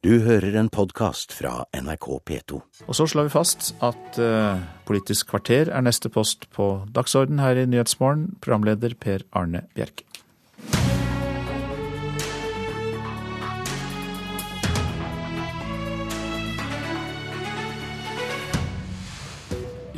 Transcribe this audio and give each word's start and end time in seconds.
Du 0.00 0.14
hører 0.24 0.54
en 0.56 0.70
podkast 0.72 1.34
fra 1.36 1.66
NRK 1.76 2.06
P2. 2.24 2.58
Og 2.88 2.96
så 2.96 3.04
slår 3.04 3.26
vi 3.26 3.32
fast 3.34 3.74
at 3.84 4.16
eh, 4.16 4.62
Politisk 4.88 5.28
kvarter 5.28 5.68
er 5.68 5.84
neste 5.84 6.08
post 6.08 6.46
på 6.56 6.86
dagsorden 6.88 7.36
her 7.36 7.60
i 7.60 7.66
Nyhetsmorgen. 7.68 8.30
Programleder 8.40 8.96
Per 8.96 9.26
Arne 9.36 9.66
Bjerke. 9.76 10.08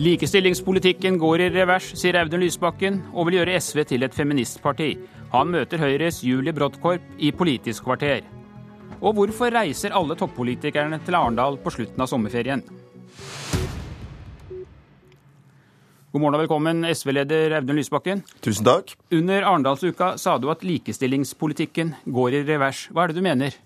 Likestillingspolitikken 0.03 1.23
går 1.23 1.47
i 1.47 1.51
revers, 1.55 1.93
sier 1.95 2.19
Audun 2.19 2.43
Lysbakken, 2.43 3.05
og 3.15 3.31
vil 3.31 3.39
gjøre 3.39 3.63
SV 3.63 3.85
til 3.95 4.03
et 4.03 4.19
feministparti. 4.19 4.97
Han 5.31 5.55
møter 5.55 5.79
Høyres 5.79 6.25
Julie 6.27 6.59
Brodtkorp 6.59 7.23
i 7.23 7.31
Politisk 7.31 7.87
kvarter. 7.87 8.42
Og 9.03 9.17
hvorfor 9.19 9.51
reiser 9.51 9.95
alle 9.99 10.15
toppolitikerne 10.15 11.01
til 11.03 11.17
Arendal 11.19 11.57
på 11.59 11.73
slutten 11.75 12.05
av 12.05 12.07
sommerferien? 12.11 12.63
God 16.13 16.21
morgen 16.21 16.37
og 16.37 16.43
velkommen, 16.45 16.85
SV-leder 16.87 17.57
Audun 17.57 17.81
Lysbakken. 17.81 18.23
Tusen 18.45 18.69
takk. 18.69 18.93
Under 19.17 19.43
Arendalsuka 19.49 20.13
sa 20.23 20.37
du 20.39 20.47
at 20.53 20.63
likestillingspolitikken 20.63 21.95
går 22.05 22.37
i 22.37 22.43
revers. 22.47 22.85
Hva 22.93 23.07
er 23.07 23.11
det 23.11 23.19
du 23.19 23.27
mener? 23.27 23.57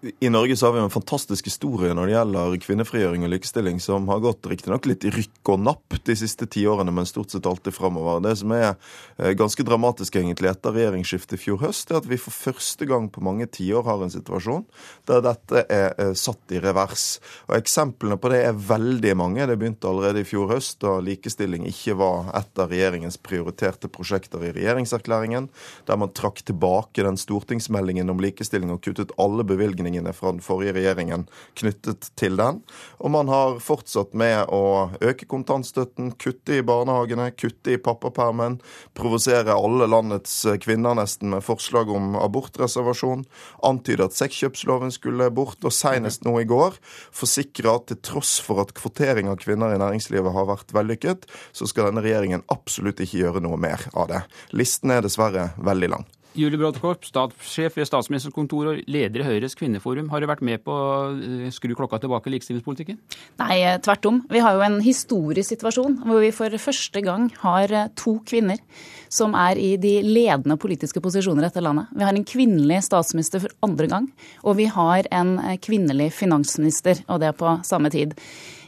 I 0.00 0.28
Norge 0.30 0.56
så 0.56 0.66
har 0.66 0.72
vi 0.72 0.80
en 0.80 0.90
fantastisk 0.90 1.48
historie 1.48 1.90
når 1.90 2.06
det 2.06 2.12
gjelder 2.12 2.52
kvinnefrigjøring 2.62 3.24
og 3.26 3.32
likestilling, 3.32 3.80
som 3.82 4.04
har 4.06 4.20
gått 4.22 4.46
riktignok 4.46 4.84
litt 4.86 5.02
i 5.02 5.10
rykk 5.10 5.50
og 5.50 5.64
napp 5.66 5.96
de 6.06 6.14
siste 6.14 6.46
ti 6.46 6.62
årene, 6.70 6.92
men 6.94 7.08
stort 7.08 7.32
sett 7.34 7.46
alltid 7.50 7.74
framover. 7.74 8.20
Det 8.22 8.36
som 8.38 8.54
er 8.54 8.68
eh, 8.68 9.32
ganske 9.34 9.64
dramatisk 9.66 10.20
egentlig 10.20 10.52
etter 10.52 10.76
regjeringsskiftet 10.76 11.34
i 11.34 11.40
fjor 11.42 11.58
høst, 11.64 11.90
er 11.90 11.98
at 11.98 12.06
vi 12.06 12.18
for 12.22 12.30
første 12.30 12.86
gang 12.86 13.08
på 13.10 13.24
mange 13.26 13.48
tiår 13.50 13.82
har 13.88 14.04
en 14.04 14.14
situasjon 14.14 14.62
der 15.10 15.24
dette 15.26 15.64
er 15.66 15.98
eh, 15.98 16.12
satt 16.14 16.54
i 16.54 16.62
revers. 16.62 17.08
Og 17.50 17.56
Eksemplene 17.58 18.20
på 18.22 18.30
det 18.30 18.44
er 18.46 18.62
veldig 18.70 19.16
mange. 19.18 19.50
Det 19.50 19.58
begynte 19.58 19.90
allerede 19.90 20.22
i 20.22 20.30
fjor 20.30 20.54
høst, 20.54 20.78
da 20.86 21.00
likestilling 21.02 21.66
ikke 21.72 21.98
var 21.98 22.30
et 22.38 22.62
av 22.62 22.70
regjeringens 22.70 23.18
prioriterte 23.18 23.90
prosjekter 23.90 24.46
i 24.46 24.54
regjeringserklæringen, 24.60 25.50
der 25.90 25.98
man 25.98 26.14
trakk 26.14 26.44
tilbake 26.46 27.02
den 27.02 27.18
stortingsmeldingen 27.18 28.14
om 28.14 28.22
likestilling 28.22 28.70
og 28.70 28.84
kuttet 28.86 29.16
alle 29.18 29.42
bevilgningene 29.88 30.12
fra 30.12 30.32
den 30.32 30.42
forrige 30.42 30.74
regjeringen 30.76 31.26
knyttet 31.56 32.10
til 32.16 32.36
den. 32.36 32.60
Og 33.00 33.10
man 33.10 33.28
har 33.28 33.58
fortsatt 33.60 34.14
med 34.14 34.48
å 34.48 34.90
øke 35.00 35.26
kontantstøtten, 35.26 36.12
kutte 36.18 36.58
i 36.58 36.62
barnehagene, 36.62 37.30
kutte 37.32 37.74
i 37.74 37.78
pappapermen, 37.78 38.60
provosere 38.94 39.54
alle 39.54 39.88
landets 39.88 40.46
kvinner 40.60 40.94
nesten 40.94 41.30
med 41.30 41.44
forslag 41.44 41.90
om 41.90 42.16
abortreservasjon, 42.18 43.24
antyde 43.62 44.04
at 44.04 44.16
sexkjøpsloven 44.16 44.92
skulle 44.92 45.30
bort, 45.30 45.62
og 45.64 45.72
senest 45.72 46.24
nå 46.24 46.38
i 46.40 46.48
går 46.48 46.76
forsikre 47.12 47.72
at 47.74 47.88
til 47.88 48.00
tross 48.04 48.38
for 48.44 48.60
at 48.62 48.74
kvotering 48.76 49.28
av 49.30 49.40
kvinner 49.40 49.72
i 49.72 49.80
næringslivet 49.80 50.34
har 50.34 50.48
vært 50.48 50.74
vellykket, 50.76 51.26
så 51.52 51.68
skal 51.68 51.88
denne 51.88 52.04
regjeringen 52.04 52.44
absolutt 52.52 53.00
ikke 53.00 53.22
gjøre 53.24 53.44
noe 53.44 53.58
mer 53.60 53.88
av 53.94 54.10
det. 54.12 54.22
Listen 54.52 54.92
er 54.92 55.04
dessverre 55.04 55.50
veldig 55.56 55.94
lang. 55.96 56.08
Julie 56.36 56.58
Brodtkorp, 56.60 57.06
statssjef 57.08 57.78
ved 57.78 57.88
Statsministerens 57.88 58.34
kontor 58.36 58.68
og 58.70 58.82
leder 58.90 59.22
i 59.22 59.26
Høyres 59.26 59.56
kvinneforum. 59.58 60.10
Har 60.12 60.20
du 60.20 60.28
vært 60.28 60.44
med 60.44 60.60
på 60.66 60.74
å 60.74 61.48
skru 61.54 61.72
klokka 61.78 61.98
tilbake 62.02 62.28
i 62.28 62.34
likestillingspolitikken? 62.34 62.98
Nei, 63.40 63.56
tvert 63.84 64.08
om. 64.10 64.20
Vi 64.30 64.42
har 64.44 64.58
jo 64.58 64.66
en 64.66 64.78
historisk 64.84 65.54
situasjon 65.54 65.98
hvor 66.04 66.22
vi 66.22 66.30
for 66.36 66.52
første 66.62 67.02
gang 67.04 67.30
har 67.40 67.74
to 67.98 68.18
kvinner 68.28 68.60
som 69.08 69.34
er 69.38 69.58
i 69.58 69.72
de 69.80 69.96
ledende 70.04 70.58
politiske 70.60 71.00
posisjoner 71.02 71.42
i 71.42 71.48
dette 71.48 71.64
landet. 71.64 71.88
Vi 71.96 72.04
har 72.06 72.14
en 72.14 72.28
kvinnelig 72.28 72.82
statsminister 72.86 73.42
for 73.42 73.56
andre 73.64 73.88
gang, 73.90 74.12
og 74.44 74.60
vi 74.60 74.68
har 74.70 75.08
en 75.14 75.34
kvinnelig 75.64 76.12
finansminister, 76.20 77.02
og 77.08 77.24
det 77.24 77.34
på 77.40 77.56
samme 77.66 77.90
tid. 77.94 78.14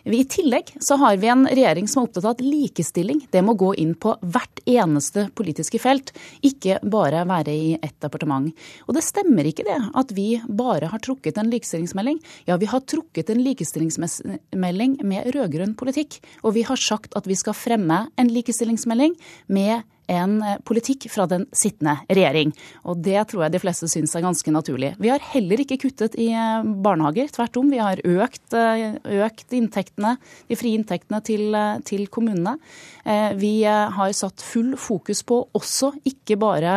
I 0.04 0.24
tillegg 0.24 0.72
så 0.80 0.96
har 1.00 1.18
vi 1.20 1.28
en 1.30 1.46
regjering 1.48 1.88
som 1.88 2.02
er 2.02 2.08
opptatt 2.08 2.26
av 2.26 2.34
at 2.36 2.44
likestilling 2.44 3.22
det 3.32 3.42
må 3.44 3.54
gå 3.58 3.72
inn 3.80 3.94
på 3.98 4.14
hvert 4.20 4.62
eneste 4.68 5.28
politiske 5.36 5.80
felt, 5.82 6.12
ikke 6.46 6.78
bare 6.82 7.24
være 7.28 7.52
i 7.54 7.70
ett 7.80 7.96
departement. 8.02 8.50
Og 8.88 8.96
det 8.96 9.04
stemmer 9.04 9.48
ikke 9.48 9.66
det 9.68 9.78
at 10.00 10.14
vi 10.16 10.28
bare 10.46 10.90
har 10.92 11.02
trukket 11.04 11.38
en 11.40 11.50
likestillingsmelding. 11.52 12.20
Ja, 12.48 12.58
vi 12.60 12.68
har 12.70 12.84
trukket 12.84 13.30
en 13.32 13.42
likestillingsmelding 13.44 14.98
med 15.06 15.30
rød-grønn 15.34 15.76
politikk. 15.78 16.20
Og 16.44 16.56
vi 16.56 16.66
har 16.68 16.80
sagt 16.80 17.16
at 17.18 17.28
vi 17.28 17.38
skal 17.38 17.56
fremme 17.56 18.04
en 18.16 18.32
likestillingsmelding 18.32 19.16
med 19.48 19.84
en 20.10 20.38
politikk 20.66 21.06
fra 21.12 21.26
den 21.30 21.46
sittende 21.56 21.96
regjering. 22.10 22.52
Og 22.90 23.00
det 23.04 23.18
tror 23.30 23.46
jeg 23.46 23.54
de 23.54 23.62
fleste 23.62 23.88
syns 23.90 24.14
er 24.16 24.24
ganske 24.24 24.54
naturlig. 24.54 24.92
Vi 25.00 25.10
har 25.12 25.22
heller 25.32 25.62
ikke 25.62 25.78
kuttet 25.84 26.16
i 26.20 26.28
barnehager. 26.84 27.30
Tvert 27.34 27.58
om, 27.60 27.70
vi 27.70 27.80
har 27.80 28.02
økt, 28.04 28.54
økt 28.54 29.56
inntektene, 29.56 30.16
de 30.50 30.58
frie 30.58 30.78
inntektene 30.78 31.22
til, 31.26 31.56
til, 31.86 32.06
kommunene. 32.10 32.56
Vi 33.38 33.52
har 33.64 34.14
satt 34.16 34.42
full 34.44 34.74
fokus 34.80 35.22
på 35.26 35.42
også 35.56 35.92
ikke 36.08 36.38
bare 36.40 36.74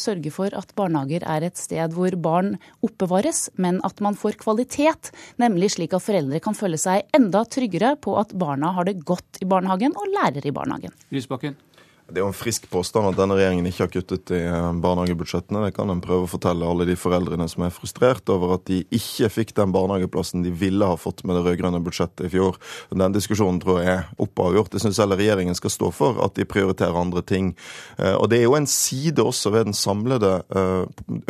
sørge 0.00 0.32
for 0.34 0.54
at 0.56 0.74
barnehager 0.78 1.26
er 1.26 1.48
et 1.48 1.60
sted 1.60 1.94
hvor 1.96 2.14
barn 2.22 2.54
oppbevares, 2.86 3.46
men 3.60 3.80
at 3.86 4.00
man 4.04 4.18
får 4.18 4.38
kvalitet. 4.42 5.12
Nemlig 5.42 5.74
slik 5.76 5.96
at 5.96 6.04
foreldre 6.06 6.40
kan 6.44 6.56
føle 6.56 6.80
seg 6.80 7.06
enda 7.16 7.44
tryggere 7.50 7.96
på 8.00 8.16
at 8.20 8.34
barna 8.38 8.72
har 8.76 8.88
det 8.88 9.00
godt 9.06 9.42
i 9.42 9.48
barnehagen 9.48 9.96
og 9.96 10.12
lærer 10.14 10.46
i 10.46 10.54
barnehagen. 10.54 10.94
Lysbakken. 11.14 11.56
Det 12.06 12.20
er 12.20 12.22
jo 12.22 12.28
en 12.30 12.36
frisk 12.36 12.68
påstand 12.70 13.08
at 13.08 13.16
denne 13.18 13.34
regjeringen 13.34 13.66
ikke 13.66 13.82
har 13.82 13.90
kuttet 13.90 14.30
i 14.30 14.38
barnehagebudsjettene. 14.78 15.64
Det 15.64 15.74
kan 15.74 15.90
en 15.90 16.02
prøve 16.04 16.28
å 16.28 16.30
fortelle 16.30 16.62
alle 16.62 16.84
de 16.86 16.94
foreldrene 16.94 17.48
som 17.50 17.64
er 17.66 17.72
frustrert 17.74 18.30
over 18.30 18.52
at 18.54 18.62
de 18.68 18.84
ikke 18.94 19.26
fikk 19.34 19.50
den 19.56 19.72
barnehageplassen 19.74 20.44
de 20.44 20.52
ville 20.54 20.86
ha 20.86 20.94
fått 21.00 21.24
med 21.26 21.34
det 21.34 21.42
rød-grønne 21.42 21.80
budsjettet 21.82 22.28
i 22.28 22.30
fjor. 22.30 22.60
Den 22.94 23.16
diskusjonen 23.16 23.58
tror 23.62 23.80
jeg 23.82 23.90
er 23.96 24.22
oppavgjort. 24.22 24.76
Jeg 24.76 24.84
syns 24.84 25.00
heller 25.02 25.18
regjeringen 25.18 25.58
skal 25.58 25.72
stå 25.74 25.90
for 25.96 26.20
at 26.22 26.38
de 26.38 26.46
prioriterer 26.46 26.94
andre 27.00 27.24
ting. 27.26 27.50
Og 27.98 28.30
det 28.30 28.38
er 28.38 28.46
jo 28.46 28.54
en 28.60 28.70
side 28.70 29.26
også 29.26 29.50
ved 29.56 29.66
den 29.72 29.76
samlede 29.76 30.36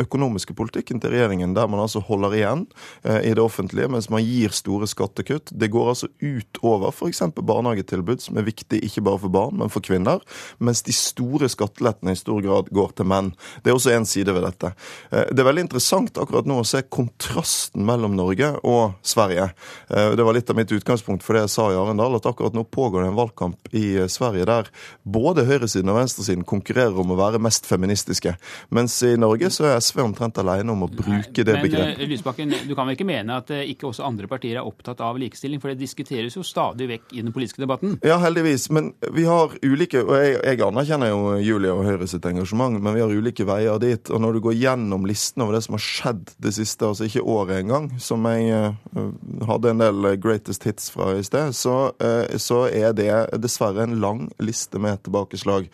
økonomiske 0.05 0.53
politikken 0.61 1.01
til 1.01 1.15
regjeringen, 1.15 1.57
der 1.57 1.65
man 1.73 1.81
altså 1.87 2.03
holder 2.05 2.37
igjen 2.37 2.67
i 3.01 3.33
det 3.33 3.41
offentlige 3.41 3.89
mens 3.89 4.11
man 4.13 4.21
gir 4.21 4.53
store 4.53 4.85
skattekutt. 4.85 5.49
Det 5.57 5.71
går 5.73 5.91
altså 5.95 6.11
utover 6.21 6.93
f.eks. 6.93 7.25
barnehagetilbud, 7.41 8.21
som 8.21 8.37
er 8.37 8.45
viktig 8.45 8.83
ikke 8.85 9.07
bare 9.09 9.23
for 9.25 9.33
barn, 9.33 9.57
men 9.57 9.73
for 9.73 9.81
kvinner 9.81 10.21
mens 10.67 10.83
de 10.85 10.95
store 10.95 11.49
skattelettene 11.51 12.13
i 12.13 12.19
stor 12.19 12.41
grad 12.43 12.71
går 12.75 12.93
til 12.97 13.07
menn. 13.09 13.31
Det 13.63 13.71
er 13.71 13.77
også 13.77 13.93
en 13.95 14.07
side 14.07 14.35
ved 14.35 14.45
dette. 14.45 14.73
Det 15.09 15.39
er 15.39 15.47
veldig 15.47 15.65
interessant 15.67 16.19
akkurat 16.19 16.47
nå 16.49 16.59
å 16.61 16.67
se 16.67 16.83
kontrasten 16.83 17.85
mellom 17.87 18.15
Norge 18.17 18.51
og 18.67 18.97
Sverige. 19.07 19.49
Det 19.87 20.25
var 20.27 20.35
litt 20.35 20.51
av 20.51 20.59
mitt 20.59 20.71
utgangspunkt 20.75 21.25
for 21.25 21.37
det 21.37 21.45
jeg 21.45 21.53
sa 21.55 21.69
i 21.71 21.79
Arendal, 21.79 22.17
at 22.19 22.27
akkurat 22.29 22.55
nå 22.57 22.65
pågår 22.67 23.05
det 23.05 23.11
en 23.11 23.19
valgkamp 23.19 23.71
i 23.77 23.85
Sverige 24.11 24.47
der 24.49 24.71
både 25.03 25.45
høyresiden 25.47 25.91
og 25.93 25.99
venstresiden 26.01 26.45
konkurrerer 26.47 26.97
om 26.99 27.13
å 27.15 27.19
være 27.19 27.41
mest 27.43 27.67
feministiske. 27.69 28.35
Mens 28.75 28.97
i 29.07 29.15
Norge 29.19 29.51
så 29.53 29.69
er 29.69 29.81
SV 29.83 30.03
omtrent 30.03 30.39
alene 30.41 30.73
om 30.73 30.85
å 30.85 30.91
bruke 30.91 31.45
det 31.47 31.57
Men. 31.63 31.95
Lysbakken, 32.07 32.53
du 32.67 32.73
kan 32.75 32.87
vel 32.87 32.97
ikke 32.97 33.07
mene 33.07 33.39
at 33.41 33.51
ikke 33.57 33.89
også 33.89 34.05
andre 34.07 34.29
partier 34.29 34.59
er 34.59 34.67
opptatt 34.67 35.01
av 35.03 35.17
likestilling? 35.19 35.61
For 35.63 35.71
det 35.71 35.81
diskuteres 35.81 36.35
jo 36.37 36.43
stadig 36.45 36.87
vekk 36.91 37.15
i 37.17 37.23
den 37.23 37.33
politiske 37.35 37.63
debatten. 37.63 37.97
Ja, 38.05 38.19
heldigvis. 38.21 38.67
Men 38.73 38.91
vi 39.15 39.25
har 39.27 39.53
ulike 39.63 40.03
og 40.03 40.13
jeg, 40.17 40.37
jeg 40.43 40.56
anerkjenner 40.65 41.11
jo 41.11 41.35
Julie 41.43 41.71
og 41.73 41.85
Høyre 41.85 42.07
sitt 42.09 42.25
engasjement, 42.25 42.79
men 42.81 42.95
vi 42.95 43.03
har 43.03 43.13
ulike 43.13 43.45
veier 43.47 43.77
dit. 43.81 44.09
Og 44.09 44.21
når 44.23 44.37
du 44.37 44.41
går 44.47 44.57
gjennom 44.57 45.05
listen 45.09 45.43
over 45.45 45.57
det 45.57 45.63
som 45.65 45.77
har 45.77 45.83
skjedd 45.83 46.33
det 46.43 46.53
siste, 46.57 46.87
altså 46.87 47.07
ikke 47.07 47.25
året 47.27 47.61
engang, 47.61 47.89
som 48.01 48.25
jeg 48.29 48.73
uh, 48.97 49.11
hadde 49.49 49.73
en 49.73 49.83
del 49.83 50.09
greatest 50.23 50.67
hits 50.67 50.89
fra 50.93 51.11
i 51.17 51.25
sted, 51.25 51.53
så, 51.57 51.75
uh, 52.01 52.37
så 52.41 52.63
er 52.71 52.95
det 52.97 53.11
dessverre 53.43 53.85
en 53.85 53.97
lang 54.01 54.25
liste 54.41 54.81
med 54.81 55.03
tilbakeslag. 55.05 55.69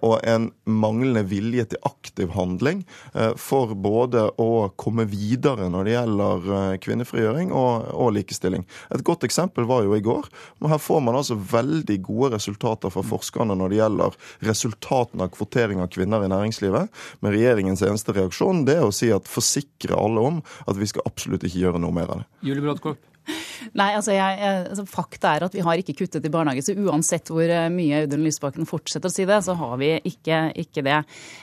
Og 0.00 0.14
en 0.26 0.48
manglende 0.64 1.22
vilje 1.28 1.64
til 1.70 1.80
aktiv 1.86 2.32
handling 2.34 2.80
for 3.38 3.74
både 3.78 4.24
å 4.40 4.70
komme 4.80 5.04
videre 5.10 5.68
når 5.70 5.86
det 5.86 5.94
gjelder 5.94 6.48
kvinnefrigjøring 6.82 7.52
og, 7.54 7.90
og 7.94 8.14
likestilling. 8.16 8.64
Et 8.94 9.04
godt 9.06 9.24
eksempel 9.26 9.68
var 9.68 9.84
jo 9.86 9.94
i 9.96 10.04
går. 10.04 10.28
Her 10.70 10.82
får 10.82 11.04
man 11.04 11.18
altså 11.20 11.38
veldig 11.38 11.98
gode 12.06 12.34
resultater 12.36 12.92
fra 12.92 13.04
forskerne 13.06 13.56
når 13.58 13.72
det 13.72 13.80
gjelder 13.80 13.99
resultatene 14.46 15.26
av 15.26 15.34
kvotering 15.34 15.82
av 15.82 15.90
kvinner 15.92 16.24
i 16.24 16.32
næringslivet. 16.32 16.90
Men 17.20 17.36
regjeringens 17.36 17.84
eneste 17.86 18.16
reaksjon 18.16 18.64
det 18.68 18.78
er 18.80 18.88
å 18.88 18.94
si 18.94 19.10
at 19.14 19.30
forsikre 19.30 19.98
alle 19.98 20.26
om 20.32 20.42
at 20.66 20.80
vi 20.80 20.88
skal 20.90 21.06
absolutt 21.08 21.46
ikke 21.46 21.64
gjøre 21.66 21.82
noe 21.82 21.94
mer 21.94 22.10
av 22.10 22.22
det. 22.22 22.28
Julie 22.50 22.64
Brodtkorp. 22.64 23.09
Nei, 23.76 23.90
altså, 23.94 24.14
jeg, 24.14 24.38
altså, 24.70 24.84
Fakta 24.88 25.34
er 25.36 25.44
at 25.46 25.54
vi 25.54 25.62
har 25.64 25.80
ikke 25.80 25.94
kuttet 26.00 26.24
i 26.26 26.32
barnehage. 26.32 26.64
Så 26.64 26.74
uansett 26.80 27.30
hvor 27.30 27.44
eh, 27.44 27.68
mye 27.72 28.02
Audun 28.04 28.24
Lysbakken 28.24 28.68
fortsetter 28.68 29.10
å 29.10 29.12
si 29.12 29.26
det, 29.28 29.40
så 29.46 29.54
har 29.58 29.76
vi 29.80 29.92
ikke, 30.08 30.40
ikke 30.62 30.84
det. 30.86 30.96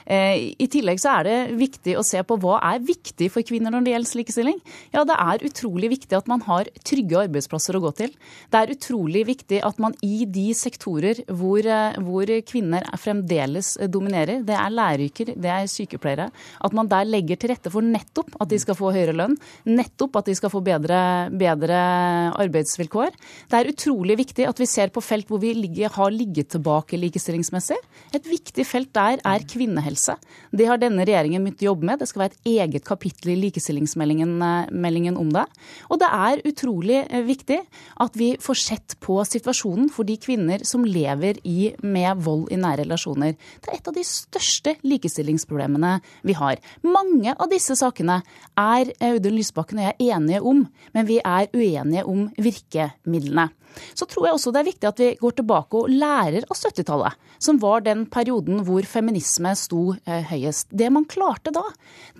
Eh, 0.04 0.50
I 0.58 0.68
tillegg 0.70 1.00
så 1.02 1.14
er 1.18 1.28
det 1.28 1.36
viktig 1.58 1.96
å 1.98 2.04
se 2.06 2.22
på 2.26 2.38
hva 2.42 2.58
er 2.72 2.82
viktig 2.84 3.30
for 3.32 3.46
kvinner 3.46 3.74
når 3.74 3.86
det 3.86 3.94
gjelder 3.94 4.20
likestilling. 4.22 4.58
Ja, 4.94 5.04
det 5.08 5.18
er 5.18 5.46
utrolig 5.48 5.92
viktig 5.94 6.18
at 6.18 6.30
man 6.30 6.42
har 6.48 6.70
trygge 6.86 7.22
arbeidsplasser 7.24 7.78
å 7.78 7.82
gå 7.86 7.94
til. 8.02 8.14
Det 8.50 8.62
er 8.62 8.74
utrolig 8.74 9.24
viktig 9.28 9.62
at 9.66 9.80
man 9.82 9.96
i 10.04 10.26
de 10.28 10.48
sektorer 10.58 11.22
hvor, 11.30 11.62
eh, 11.62 12.00
hvor 12.04 12.34
kvinner 12.48 12.86
fremdeles 12.98 13.76
dominerer, 13.88 14.42
det 14.46 14.58
er 14.58 14.74
læreryrker, 14.74 15.34
det 15.38 15.54
er 15.54 15.70
sykepleiere, 15.70 16.28
at 16.64 16.76
man 16.76 16.90
der 16.90 17.08
legger 17.08 17.38
til 17.38 17.54
rette 17.54 17.72
for 17.72 17.84
nettopp 17.84 18.34
at 18.42 18.50
de 18.50 18.58
skal 18.60 18.76
få 18.78 18.92
høyere 18.94 19.16
lønn, 19.16 19.36
nettopp 19.68 20.18
at 20.20 20.28
de 20.28 20.36
skal 20.36 20.52
få 20.52 20.60
bedre, 20.64 20.98
bedre 21.38 21.67
arbeidsvilkår. 21.74 23.14
Det 23.50 23.58
er 23.58 23.70
utrolig 23.72 24.18
viktig 24.20 24.46
at 24.48 24.60
vi 24.60 24.68
ser 24.68 24.92
på 24.94 25.02
felt 25.04 25.28
hvor 25.28 25.40
vi 25.42 25.52
ligger, 25.56 25.92
har 25.92 26.14
ligget 26.14 26.52
tilbake 26.54 26.98
likestillingsmessig. 27.00 27.78
Et 28.14 28.28
viktig 28.28 28.64
felt 28.66 28.92
der 28.96 29.20
er 29.26 29.46
kvinnehelse. 29.48 30.16
Det 30.52 30.68
har 30.68 30.80
denne 30.80 31.04
regjeringen 31.04 31.44
begynt 31.44 31.64
å 31.64 31.70
jobbe 31.70 31.88
med. 31.90 32.00
Det 32.00 32.08
skal 32.10 32.24
være 32.24 32.36
et 32.36 32.50
eget 32.64 32.86
kapittel 32.88 33.34
i 33.34 33.38
likestillingsmeldingen 33.42 35.18
om 35.18 35.32
det. 35.34 35.44
Og 35.88 36.00
det 36.00 36.08
er 36.08 36.44
utrolig 36.48 37.00
eh, 37.04 37.24
viktig 37.26 37.58
at 38.04 38.18
vi 38.18 38.30
får 38.42 38.60
sett 38.60 38.96
på 39.04 39.18
situasjonen 39.26 39.90
for 39.92 40.08
de 40.08 40.18
kvinner 40.20 40.64
som 40.68 40.86
lever 40.86 41.40
i, 41.48 41.72
med 41.82 42.22
vold 42.24 42.48
i 42.54 42.60
nære 42.60 42.84
relasjoner. 42.84 43.34
Det 43.34 43.72
er 43.72 43.80
et 43.80 43.90
av 43.90 43.96
de 43.96 44.04
største 44.06 44.76
likestillingsproblemene 44.86 45.98
vi 46.26 46.36
har. 46.38 46.60
Mange 46.86 47.34
av 47.34 47.50
disse 47.52 47.76
sakene 47.78 48.20
er 48.58 48.92
Audun 49.10 49.36
Lysbakken 49.36 49.80
og 49.82 49.88
jeg 49.90 50.12
enige 50.14 50.42
om, 50.44 50.64
men 50.94 51.08
vi 51.08 51.18
er 51.22 51.50
uenige 51.58 52.06
om 52.08 52.28
virkemidlene. 52.38 53.48
Så 53.94 54.06
tror 54.08 54.26
jeg 54.26 54.36
også 54.36 54.52
det 54.54 54.60
er 54.62 54.68
viktig 54.68 54.88
at 54.88 55.00
vi 55.02 55.08
går 55.20 55.34
tilbake 55.38 55.78
og 55.78 55.92
lærer 55.92 56.46
av 56.48 56.56
70-tallet, 56.56 57.18
som 57.42 57.60
var 57.62 57.84
den 57.86 58.06
perioden 58.10 58.62
hvor 58.66 58.86
feminisme 58.88 59.52
sto 59.58 59.82
eh, 60.04 60.24
høyest. 60.30 60.70
Det 60.70 60.88
man 60.94 61.06
klarte 61.10 61.52
da, 61.54 61.62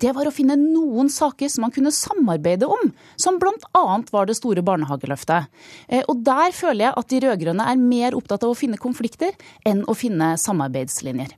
det 0.01 0.13
var 0.17 0.29
å 0.29 0.35
finne 0.35 0.59
noen 0.61 1.11
saker 1.13 1.51
som 1.51 1.67
man 1.67 1.75
kunne 1.75 1.95
samarbeide 1.95 2.69
om, 2.69 2.93
som 3.21 3.41
bl.a. 3.41 3.85
var 4.13 4.29
det 4.29 4.39
store 4.39 4.65
barnehageløftet. 4.67 5.51
Eh, 5.89 6.05
og 6.07 6.23
der 6.27 6.55
føler 6.57 6.89
jeg 6.89 6.97
at 7.03 7.11
de 7.11 7.23
rød-grønne 7.27 7.69
er 7.73 7.83
mer 7.83 8.19
opptatt 8.19 8.47
av 8.47 8.55
å 8.55 8.59
finne 8.59 8.81
konflikter 8.81 9.35
enn 9.67 9.85
å 9.89 9.97
finne 9.99 10.35
samarbeidslinjer. 10.41 11.35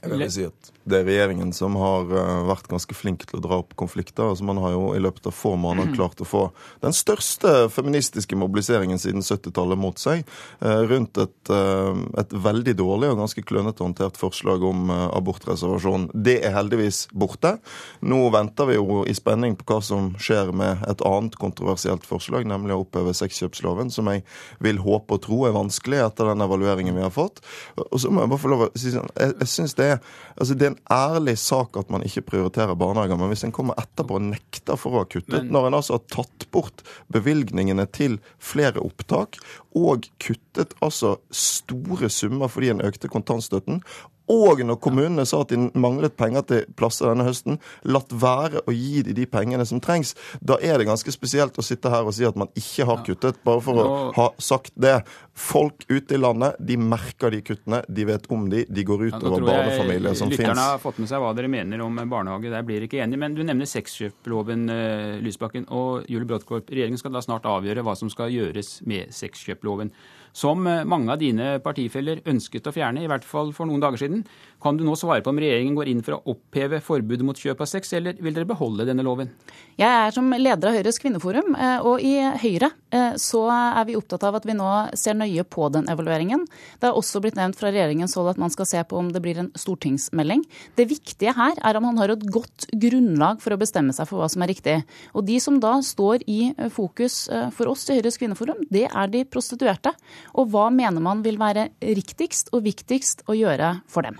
Jeg 0.00 0.12
vil 0.14 0.30
si 0.32 0.46
at 0.48 0.70
det 0.90 1.00
er 1.00 1.06
regjeringen 1.06 1.52
som 1.54 1.76
har 1.78 2.08
eh, 2.08 2.42
vært 2.48 2.68
ganske 2.70 2.94
flink 2.96 3.26
til 3.28 3.38
å 3.38 3.42
dra 3.44 3.58
opp 3.60 3.74
konflikter. 3.78 4.30
altså 4.30 4.46
Man 4.48 4.60
har 4.62 4.72
jo 4.74 4.84
i 4.96 5.02
løpet 5.02 5.28
av 5.28 5.34
få 5.36 5.54
måneder 5.60 5.92
klart 5.96 6.22
å 6.22 6.28
få 6.28 6.44
den 6.82 6.94
største 6.96 7.68
feministiske 7.72 8.38
mobiliseringen 8.38 9.00
siden 9.00 9.24
70-tallet 9.24 9.78
mot 9.80 10.00
seg, 10.00 10.24
eh, 10.64 10.80
rundt 10.90 11.20
et, 11.20 11.52
eh, 11.52 12.00
et, 12.22 12.32
veldig 12.32 12.74
dårlig 12.78 13.10
og 13.12 13.20
ganske 13.20 13.44
klønete 13.44 13.84
håndtert 13.84 14.16
forslag 14.16 14.64
om 14.64 14.90
abortreservasjon. 14.90 16.08
Det 16.14 16.38
er 16.46 16.54
heldigvis 16.54 17.02
borte. 17.12 17.58
Nå 18.00 18.22
venter 18.32 18.70
vi 18.70 18.78
jo 18.78 19.02
i 19.04 19.14
spenning 19.16 19.56
på 19.58 19.66
hva 19.68 19.80
som 19.84 20.14
skjer 20.16 20.54
med 20.56 20.84
et 20.88 21.04
annet 21.06 21.36
kontroversielt 21.36 22.06
forslag, 22.08 22.48
nemlig 22.48 22.74
å 22.74 22.86
oppheve 22.86 23.12
sexkjøpsloven, 23.16 23.92
som 23.92 24.08
jeg 24.08 24.24
vil 24.64 24.80
håpe 24.80 25.18
og 25.18 25.24
tro 25.26 25.44
er 25.46 25.56
vanskelig 25.56 26.00
etter 26.06 26.32
den 26.32 26.46
evalueringen 26.46 26.96
vi 26.96 27.04
har 27.04 27.14
fått. 27.14 27.44
Og 27.76 27.98
så 28.00 28.10
må 28.10 28.24
jeg 28.24 28.32
bare 28.32 28.44
få 28.46 28.54
lov 28.54 28.66
å 28.66 28.70
si 28.78 28.94
sånn, 28.94 29.10
jeg, 29.18 29.36
jeg 29.42 29.52
synes 29.52 29.76
det 29.78 29.89
er, 29.94 30.00
altså 30.36 30.56
det 30.56 30.66
er 30.66 30.72
en 30.74 30.82
ærlig 30.94 31.36
sak 31.40 31.78
at 31.80 31.90
man 31.92 32.04
ikke 32.06 32.24
prioriterer 32.32 32.78
barnehager, 32.78 33.18
men 33.20 33.32
hvis 33.32 33.44
en 33.46 33.54
kommer 33.54 33.78
etterpå 33.80 34.18
og 34.18 34.28
nekter 34.30 34.78
for 34.80 34.94
å 34.94 35.02
ha 35.04 35.08
kuttet, 35.10 35.36
men... 35.40 35.52
når 35.54 35.68
en 35.68 35.78
altså 35.80 35.98
har 35.98 36.06
tatt 36.12 36.46
bort 36.54 36.84
bevilgningene 37.12 37.86
til 37.94 38.18
flere 38.42 38.82
opptak, 38.82 39.40
og 39.78 40.08
kuttet 40.22 40.74
altså 40.84 41.16
store 41.30 42.10
summer 42.12 42.50
fordi 42.50 42.72
en 42.74 42.84
økte 42.86 43.10
kontantstøtten, 43.12 43.84
og 44.30 44.62
når 44.66 44.80
kommunene 44.82 45.26
sa 45.28 45.42
at 45.44 45.52
de 45.52 45.70
manglet 45.78 46.16
penger 46.18 46.46
til 46.48 46.66
plasser 46.78 47.10
denne 47.10 47.26
høsten, 47.26 47.60
latt 47.84 48.10
være 48.10 48.64
å 48.66 48.74
gi 48.74 49.04
de 49.06 49.20
de 49.20 49.26
pengene 49.30 49.66
som 49.68 49.80
trengs. 49.82 50.14
Da 50.40 50.58
er 50.62 50.80
det 50.80 50.88
ganske 50.88 51.12
spesielt 51.14 51.58
å 51.58 51.64
sitte 51.64 51.92
her 51.92 52.06
og 52.06 52.16
si 52.16 52.26
at 52.28 52.38
man 52.40 52.50
ikke 52.58 52.86
har 52.88 53.02
kuttet, 53.06 53.40
bare 53.46 53.64
for 53.64 53.80
å 53.80 53.88
ha 54.16 54.28
sagt 54.40 54.72
det. 54.80 55.00
Folk 55.40 55.86
ute 55.88 56.16
i 56.16 56.20
landet 56.20 56.58
de 56.60 56.76
merker 56.80 57.32
de 57.32 57.40
kuttene, 57.44 57.82
de 57.88 58.06
vet 58.08 58.26
om 58.32 58.46
de, 58.52 58.64
de 58.68 58.84
går 58.86 59.06
ut 59.08 59.18
over 59.20 59.46
barnefamilier 59.46 60.16
som 60.18 60.32
fins. 60.32 60.42
Lytterne 60.42 60.68
har 60.74 60.82
fått 60.82 61.00
med 61.00 61.10
seg 61.10 61.22
hva 61.22 61.32
dere 61.36 61.50
mener 61.52 61.84
om 61.84 62.00
barnehage, 62.10 62.52
der 62.52 62.64
blir 62.66 62.80
dere 62.80 62.90
ikke 62.90 63.02
enige. 63.04 63.22
Men 63.24 63.36
du 63.36 63.42
nevner 63.46 63.68
sexkjøploven, 63.68 64.68
eh, 64.74 65.18
Lysbakken, 65.24 65.68
og 65.74 66.08
Julie 66.10 66.28
Brodtkorp. 66.28 66.70
Regjeringen 66.70 67.00
skal 67.00 67.14
da 67.16 67.24
snart 67.24 67.48
avgjøre 67.48 67.84
hva 67.86 67.96
som 67.98 68.12
skal 68.12 68.32
gjøres 68.34 68.80
med 68.88 69.14
sexkjøploven 69.16 69.94
som 70.32 70.66
eh, 70.66 70.84
mange 70.88 71.12
av 71.12 71.20
dine 71.20 71.52
partifeller 71.64 72.22
ønsket 72.30 72.68
å 72.68 72.74
fjerne, 72.74 73.02
i 73.04 73.10
hvert 73.10 73.26
fall 73.26 73.54
for 73.56 73.68
noen 73.68 73.82
dager 73.82 74.02
siden. 74.02 74.24
Kan 74.62 74.78
du 74.78 74.84
nå 74.86 74.96
svare 74.98 75.24
på 75.24 75.32
om 75.32 75.40
regjeringen 75.40 75.78
går 75.78 75.92
inn 75.92 76.04
for 76.06 76.18
å 76.18 76.34
oppheve 76.34 76.82
forbudet 76.84 77.26
mot 77.26 77.38
kjøp 77.38 77.62
av 77.64 77.70
sex, 77.70 77.94
eller 77.98 78.20
vil 78.20 78.36
dere 78.36 78.48
beholde 78.48 78.88
denne 78.88 79.06
loven? 79.06 79.32
Jeg 79.80 79.90
er 79.90 80.14
som 80.14 80.30
leder 80.36 80.70
av 80.70 80.78
Høyres 80.78 81.00
kvinneforum, 81.02 81.54
eh, 81.56 81.78
og 81.86 82.04
i 82.04 82.16
Høyre 82.44 82.72
så 82.90 83.40
er 83.50 83.86
vi 83.88 83.96
opptatt 83.98 84.24
av 84.26 84.38
at 84.38 84.46
vi 84.48 84.54
nå 84.56 84.68
ser 84.98 85.16
nøye 85.18 85.44
på 85.48 85.68
den 85.74 85.88
evalueringen. 85.92 86.44
Det 86.80 86.90
har 86.90 86.98
også 86.98 87.22
blitt 87.22 87.38
nevnt 87.38 87.58
fra 87.58 87.70
regjeringens 87.70 88.16
hold 88.18 88.32
at 88.32 88.40
man 88.40 88.52
skal 88.52 88.68
se 88.68 88.82
på 88.86 88.98
om 88.98 89.10
det 89.14 89.22
blir 89.24 89.38
en 89.40 89.50
stortingsmelding. 89.58 90.42
Det 90.78 90.88
viktige 90.90 91.34
her 91.36 91.58
er 91.58 91.78
om 91.78 91.86
man 91.88 92.00
har 92.02 92.12
et 92.14 92.24
godt 92.32 92.66
grunnlag 92.72 93.42
for 93.42 93.54
å 93.54 93.60
bestemme 93.60 93.94
seg 93.96 94.08
for 94.10 94.22
hva 94.22 94.30
som 94.32 94.44
er 94.44 94.52
riktig. 94.52 94.78
Og 95.14 95.26
de 95.28 95.38
som 95.42 95.60
da 95.62 95.76
står 95.84 96.26
i 96.30 96.40
fokus 96.74 97.22
for 97.56 97.70
oss 97.72 97.86
i 97.88 97.98
Høyres 97.98 98.18
kvinneforum, 98.20 98.64
det 98.70 98.88
er 98.88 99.12
de 99.12 99.26
prostituerte. 99.28 99.94
Og 100.34 100.50
hva 100.52 100.68
mener 100.74 101.02
man 101.04 101.24
vil 101.26 101.40
være 101.40 101.70
riktigst 101.80 102.52
og 102.54 102.66
viktigst 102.66 103.26
å 103.30 103.38
gjøre 103.38 103.78
for 103.90 104.06
dem? 104.06 104.18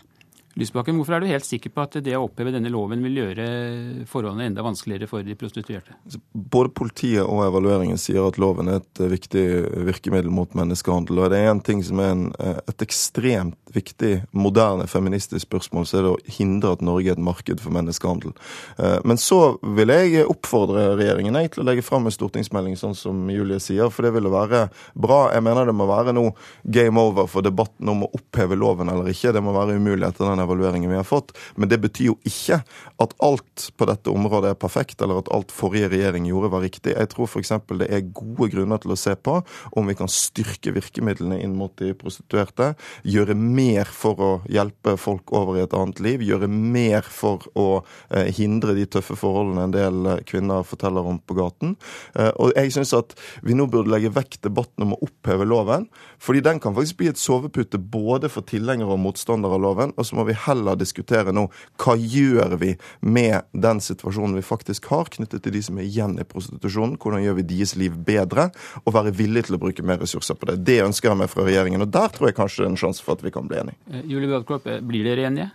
Lysbakken, 0.58 0.96
hvorfor 0.98 1.14
er 1.14 1.22
du 1.22 1.28
helt 1.30 1.46
sikker 1.46 1.70
på 1.70 1.84
at 1.84 1.94
det 2.02 2.16
å 2.18 2.24
oppheve 2.24 2.50
denne 2.50 2.72
loven 2.74 3.04
vil 3.06 3.20
gjøre 3.20 3.44
forholdene 4.10 4.48
enda 4.50 4.64
vanskeligere 4.66 5.06
for 5.06 5.22
de 5.22 5.36
prostituerte? 5.38 5.94
Både 6.34 6.72
politiet 6.74 7.22
og 7.22 7.44
evalueringen 7.44 8.00
sier 8.00 8.26
at 8.26 8.38
loven 8.42 8.66
er 8.72 8.80
et 8.80 9.02
viktig 9.12 9.44
virkemiddel 9.86 10.32
mot 10.34 10.50
menneskehandel. 10.58 11.22
Og 11.22 11.30
det 11.30 11.38
er 11.38 11.52
en 11.52 11.62
ting 11.62 11.84
som 11.86 12.02
er 12.02 12.10
en, 12.16 12.24
et 12.66 12.82
ekstremt 12.82 13.54
viktig 13.70 14.24
moderne 14.34 14.88
feministisk 14.90 15.46
spørsmål, 15.46 15.86
så 15.86 16.00
er 16.00 16.06
det 16.06 16.12
å 16.16 16.34
hindre 16.40 16.74
at 16.74 16.82
Norge 16.82 17.12
er 17.12 17.18
et 17.18 17.22
marked 17.22 17.62
for 17.62 17.74
menneskehandel. 17.74 18.34
Eh, 18.82 18.98
men 19.06 19.20
så 19.22 19.54
vil 19.78 19.94
jeg 19.94 20.26
oppfordre 20.26 20.96
regjeringen 20.98 21.38
jeg, 21.38 21.52
til 21.54 21.62
å 21.62 21.68
legge 21.68 21.86
fram 21.86 22.10
en 22.10 22.14
stortingsmelding, 22.14 22.74
sånn 22.80 22.98
som 22.98 23.22
Julie 23.30 23.60
sier, 23.62 23.94
for 23.94 24.06
det 24.06 24.14
ville 24.16 24.32
være 24.32 24.66
bra. 24.98 25.20
Jeg 25.34 25.46
mener 25.46 25.70
det 25.70 25.76
må 25.78 25.86
være 25.90 26.14
noe 26.16 26.34
game 26.66 26.98
over 26.98 27.30
for 27.30 27.46
debatten 27.46 27.94
om 27.94 28.02
å 28.06 28.10
oppheve 28.18 28.58
loven 28.58 28.90
eller 28.90 29.14
ikke. 29.14 29.34
Det 29.36 29.44
må 29.44 29.54
være 29.54 29.78
umulig 29.78 30.08
etter 30.08 30.26
den 30.26 30.39
evalueringen 30.44 30.90
vi 30.90 30.98
har 30.98 31.06
fått. 31.06 31.34
Men 31.56 31.70
det 31.70 31.80
betyr 31.82 32.10
jo 32.10 32.16
ikke 32.28 32.60
at 33.00 33.14
alt 33.24 33.68
på 33.76 33.88
dette 33.88 34.12
området 34.12 34.54
er 34.54 34.60
perfekt, 34.60 35.00
eller 35.00 35.22
at 35.22 35.30
alt 35.34 35.52
forrige 35.54 35.90
regjering 35.92 36.28
gjorde 36.28 36.52
var 36.52 36.64
riktig. 36.64 36.94
Jeg 36.96 37.12
tror 37.12 37.28
f.eks. 37.30 37.52
det 37.80 37.88
er 37.90 38.08
gode 38.10 38.50
grunner 38.52 38.80
til 38.82 38.94
å 38.94 38.98
se 38.98 39.14
på 39.16 39.40
om 39.76 39.90
vi 39.90 39.96
kan 39.98 40.10
styrke 40.10 40.74
virkemidlene 40.76 41.40
inn 41.40 41.56
mot 41.58 41.72
de 41.80 41.92
prostituerte. 41.98 42.72
Gjøre 43.06 43.36
mer 43.38 43.88
for 43.90 44.20
å 44.20 44.30
hjelpe 44.50 44.96
folk 45.00 45.32
over 45.36 45.58
i 45.58 45.64
et 45.64 45.76
annet 45.76 46.02
liv. 46.04 46.24
Gjøre 46.26 46.50
mer 46.50 47.06
for 47.06 47.46
å 47.58 47.68
eh, 48.10 48.30
hindre 48.36 48.76
de 48.76 48.86
tøffe 48.90 49.16
forholdene 49.18 49.68
en 49.68 49.74
del 49.74 50.10
eh, 50.10 50.22
kvinner 50.28 50.66
forteller 50.66 51.06
om 51.06 51.20
på 51.20 51.36
gaten. 51.38 51.76
Eh, 52.14 52.30
og 52.36 52.54
jeg 52.56 52.74
syns 52.74 52.94
at 52.96 53.16
vi 53.46 53.56
nå 53.56 53.68
burde 53.70 53.92
legge 53.92 54.12
vekk 54.14 54.40
debatten 54.46 54.86
om 54.86 54.94
å 54.96 55.00
oppheve 55.06 55.46
loven, 55.48 55.88
fordi 56.20 56.44
den 56.44 56.60
kan 56.62 56.76
faktisk 56.76 57.00
bli 57.00 57.10
et 57.12 57.20
sovepute 57.20 57.80
både 57.80 58.30
for 58.32 58.46
tilhengere 58.46 58.94
og 58.94 59.02
motstandere 59.04 59.56
av 59.56 59.64
loven. 59.64 59.94
Og 59.96 60.06
så 60.06 60.18
må 60.18 60.26
vi 60.28 60.29
heller 60.46 60.78
diskutere 60.78 61.34
nå 61.34 61.46
hva 61.80 61.96
gjør 61.96 62.56
vi 62.60 62.74
med 63.00 63.48
den 63.52 63.80
situasjonen 63.82 64.36
vi 64.38 64.44
faktisk 64.46 64.90
har 64.92 65.10
knyttet 65.14 65.44
til 65.44 65.54
de 65.56 65.62
som 65.64 65.78
er 65.78 65.88
igjen 65.88 66.18
i 66.20 66.26
prostitusjonen. 66.26 66.98
Hvordan 67.00 67.24
gjør 67.24 67.38
vi 67.40 67.46
deres 67.54 67.76
liv 67.78 67.96
bedre, 68.06 68.50
og 68.84 68.94
være 68.96 69.14
villige 69.16 69.48
til 69.48 69.58
å 69.58 69.62
bruke 69.62 69.84
mer 69.86 70.00
ressurser 70.02 70.38
på 70.38 70.50
det. 70.50 70.60
Det 70.66 70.80
ønsker 70.84 71.12
jeg 71.12 71.20
meg 71.22 71.32
fra 71.32 71.46
regjeringen, 71.46 71.84
og 71.84 71.92
der 71.94 72.12
tror 72.14 72.30
jeg 72.30 72.38
kanskje 72.38 72.64
det 72.64 72.68
er 72.68 72.74
en 72.74 72.82
sjanse 72.84 73.04
for 73.04 73.18
at 73.18 73.24
vi 73.24 73.32
kan 73.34 73.48
bli 73.50 73.60
enige. 73.62 73.78
Eh, 73.90 74.04
Julie 74.10 74.40
eh, 74.40 74.80
blir 74.86 75.06
dere 75.06 75.26
enige? 75.30 75.50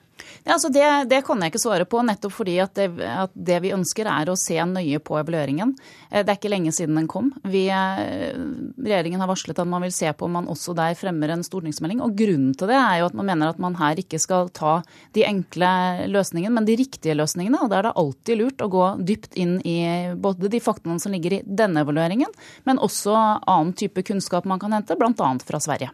Ja, 0.46 0.54
altså 0.54 0.70
det, 0.70 0.86
det, 1.10 1.22
kan 1.26 1.42
jeg 1.42 1.52
ikke 1.52 1.62
svare 1.62 1.88
på, 1.90 2.00
nettopp 2.06 2.34
fordi 2.36 2.60
at 2.64 2.76
det, 2.78 2.88
at 3.02 3.34
det, 3.34 3.58
vi 3.64 3.74
ønsker 3.76 4.08
er 4.10 4.30
å 4.30 4.38
se 4.40 4.60
nøye 4.70 5.00
på 5.04 5.18
evalueringen. 5.20 5.74
Eh, 6.12 6.22
det 6.22 6.32
er 6.32 6.38
ikke 6.38 6.52
lenge 6.54 6.74
siden 6.76 7.00
den 7.00 7.10
kom. 7.12 7.32
Vi, 7.44 7.66
eh, 7.74 8.38
regjeringen 8.86 9.24
har 9.24 9.32
varslet 9.32 9.60
at 9.62 9.72
man 9.72 9.84
vil 9.86 9.96
se 9.96 10.12
på 10.14 10.28
om 10.28 10.38
man 10.38 10.52
også 10.52 10.76
der 10.78 10.98
fremmer 11.00 11.34
en 11.34 11.44
stortingsmelding. 11.46 12.04
Og 12.06 12.14
Grunnen 12.16 12.54
til 12.58 12.72
det 12.72 12.78
er 12.78 13.02
jo 13.02 13.10
at 13.10 13.18
man 13.18 13.30
mener 13.32 13.52
at 13.52 13.62
man 13.62 13.80
her 13.80 14.00
ikke 14.02 14.22
skal 14.22 14.54
ta 14.56 14.78
de 15.18 15.26
enkle 15.28 15.72
løsningene, 16.14 16.54
men 16.60 16.70
de 16.70 16.78
riktige 16.80 17.18
løsningene. 17.18 17.66
Og 17.66 17.74
da 17.74 17.82
er 17.82 17.90
det 17.90 17.98
alltid 18.04 18.42
lurt 18.44 18.64
å 18.64 18.72
gå 18.72 18.88
dypt 19.02 19.36
inn 19.42 19.58
i 19.66 19.80
både 20.14 20.54
de 20.54 20.62
faktaene 20.64 21.02
som 21.02 21.16
ligger 21.16 21.40
i 21.40 21.44
denne 21.46 21.82
evalueringen, 21.84 22.32
men 22.70 22.82
også 22.82 23.18
annen 23.18 23.74
type 23.74 24.06
kunnskap 24.06 24.46
man 24.46 24.62
kan 24.62 24.78
hente, 24.78 24.98
bl.a. 25.00 25.36
fra 25.42 25.64
Sverige. 25.64 25.92